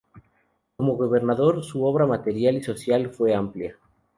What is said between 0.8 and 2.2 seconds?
gobernador su obra